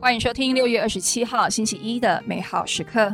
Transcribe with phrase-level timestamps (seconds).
[0.00, 3.12] 欢迎收听六月二十七号星期一的美好时刻。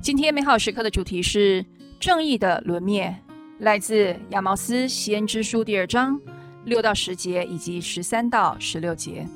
[0.00, 1.66] 今天美好时刻的主题是
[1.98, 3.12] 正义的轮灭，
[3.58, 6.20] 来自亚毛斯先知书第二章
[6.64, 9.26] 六到十节以及十三到十六节。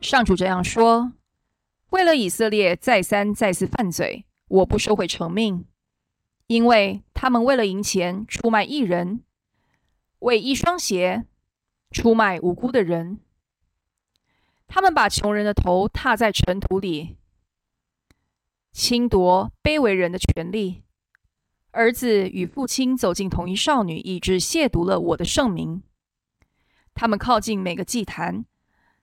[0.00, 1.12] 上主这样说。
[1.90, 5.66] 为了以色列再三再次犯罪，我不收回成命，
[6.46, 9.24] 因为他们为了赢钱出卖一人，
[10.18, 11.24] 为一双鞋
[11.90, 13.20] 出卖无辜的人。
[14.66, 17.16] 他们把穷人的头踏在尘土里，
[18.70, 20.82] 侵夺卑微人的权利。
[21.70, 25.82] 儿子与父亲走进同一少女，以致亵渎了我的圣名。
[26.92, 28.44] 他们靠近每个祭坛，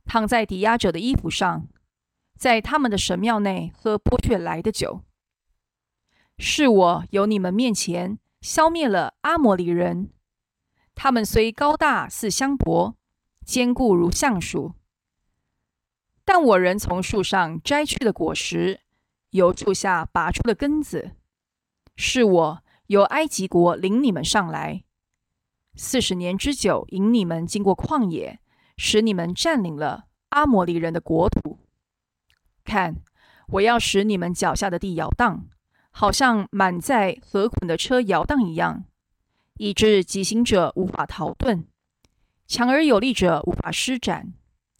[0.06, 1.68] 躺在抵押者的衣服上。
[2.38, 5.02] 在他们的神庙内喝剥削来的酒，
[6.38, 10.12] 是我由你们面前消灭了阿摩里人。
[10.94, 12.96] 他们虽高大似香柏，
[13.46, 14.74] 坚固如橡树，
[16.24, 18.82] 但我仍从树上摘去的果实，
[19.32, 21.12] 由树下拔出的根子，
[21.96, 24.84] 是我由埃及国领你们上来，
[25.76, 28.40] 四十年之久，引你们经过旷野，
[28.78, 31.60] 使你们占领了阿摩里人的国土。
[32.66, 33.02] 看，
[33.48, 35.48] 我要使你们脚下的地摇荡，
[35.92, 38.84] 好像满载河捆的车摇荡一样，
[39.54, 41.68] 以致急行者无法逃遁，
[42.48, 44.34] 强而有力者无法施展，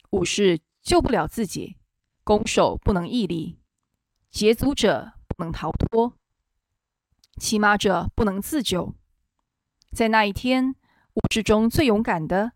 [0.10, 1.78] 武士救不了自己，
[2.24, 3.60] 攻守不能屹立，
[4.30, 6.18] 捷足者不能逃脱，
[7.38, 8.96] 骑马者不能自救。
[9.92, 10.76] 在那一天，
[11.14, 12.52] 武士中最勇敢的，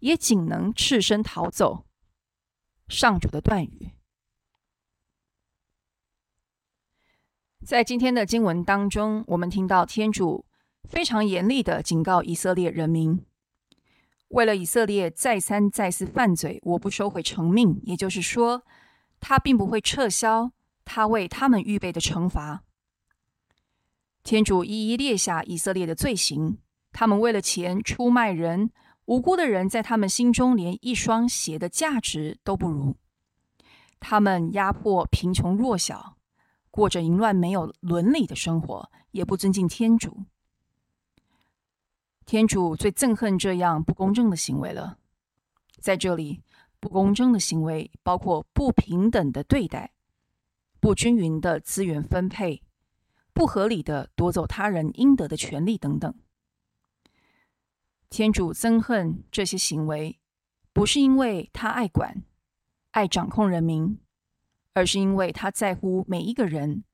[0.00, 1.86] 也仅能赤身逃走。
[2.88, 3.92] 上主的断语。
[7.64, 10.44] 在今天的经文当中，我们听到天主
[10.82, 13.24] 非常严厉的警告以色列人民：
[14.28, 17.80] 为了以色列再三再四犯罪，我不收回成命。
[17.84, 18.64] 也就是说，
[19.20, 20.50] 他并不会撤销
[20.84, 22.64] 他为他们预备的惩罚。
[24.24, 26.58] 天主一一列下以色列的罪行：
[26.90, 28.70] 他们为了钱出卖人，
[29.04, 32.96] 无辜的人在他们心中连一双鞋的价值都不如；
[34.00, 36.16] 他们压迫贫穷弱小。
[36.72, 40.24] 过着淫乱、没有伦理的生活，也不尊敬天主。
[42.24, 44.98] 天主最憎恨这样不公正的行为了。
[45.78, 46.42] 在这里，
[46.80, 49.92] 不公正的行为包括不平等的对待、
[50.80, 52.62] 不均匀的资源分配、
[53.34, 56.14] 不合理的夺走他人应得的权利等等。
[58.08, 60.18] 天主憎恨这些行为，
[60.72, 62.24] 不是因为他爱管、
[62.92, 63.98] 爱掌控人民。
[64.74, 66.84] 而是因为他在乎每一个人，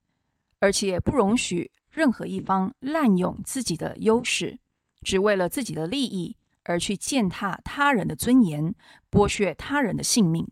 [0.59, 4.59] 而且不容许任何一方滥用自己的优势，
[5.03, 8.75] 只为了自己的利益而去践踏他人的尊严，
[9.11, 10.49] 剥削他人的性命。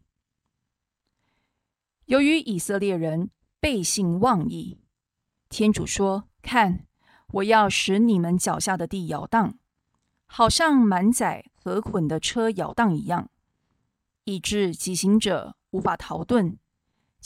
[2.06, 4.78] 由于以色列人背信忘义，
[5.48, 6.86] 天主说：“看，
[7.32, 9.58] 我要使你们脚下的地摇荡，
[10.26, 13.28] 好像满载河捆的车摇荡一样，
[14.24, 16.58] 以致疾行者无法逃遁。”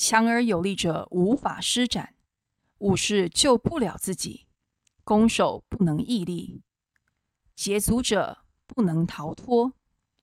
[0.02, 2.14] 强而有力者无法施展，
[2.78, 4.46] 武士救不了自己，
[5.04, 6.62] 攻守不能屹立，
[7.54, 9.74] 捷足者不能逃脱，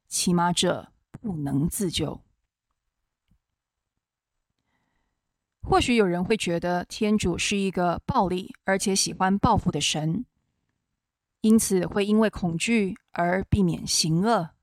[0.08, 2.24] 骑马者不能自救。
[5.62, 10.26] 或许有人会觉得天主是一个暴力而且喜欢报复的神，
[11.42, 14.57] 因此会因为恐惧而避免行恶。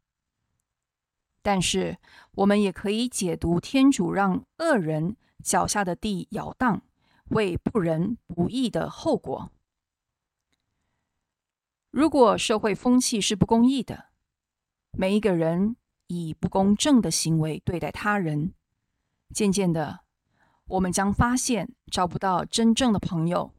[1.45, 1.99] 但是，
[2.37, 6.81] 我们也可以解读天主让恶人脚下的地摇荡，
[7.25, 9.51] 为不仁不义的后果。
[11.91, 14.07] 如果社会风气是不公义的，
[14.93, 15.77] 每一个人
[16.07, 18.55] 以不公正的行为对待他人，
[19.35, 20.01] 渐渐的，
[20.69, 23.53] 我们将发现找不到真正的朋友，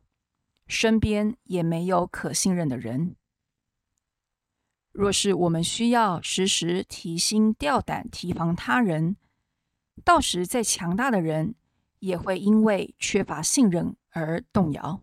[0.65, 3.15] 身边也没有可信任的人。
[4.97, 9.17] 若是我们需要时时提心吊胆提防他人，
[10.05, 11.55] 到时再强大的人
[11.99, 15.01] 也会因为缺乏信任而动摇。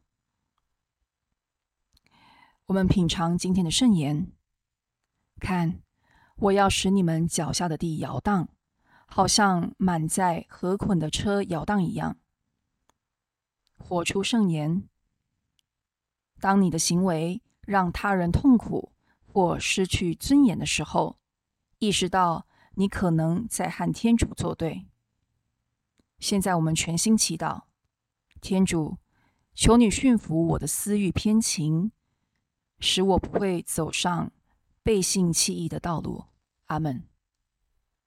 [2.64, 4.32] 我们品尝今天的圣言，
[5.38, 5.82] 看，
[6.36, 8.48] 我要使你们脚下的地摇荡，
[9.04, 12.16] 好像满载河捆的车摇荡一样。
[13.76, 14.88] 活出圣言，
[16.40, 18.88] 当你的行为让他人痛苦。
[19.32, 21.18] 或失去尊严的时候，
[21.78, 24.86] 意识到你可能在和天主作对。
[26.18, 27.62] 现在我们全心祈祷，
[28.40, 28.98] 天主，
[29.54, 31.92] 求你驯服我的私欲偏情，
[32.78, 34.30] 使我不会走上
[34.82, 36.24] 背信弃义的道路。
[36.66, 37.11] 阿门。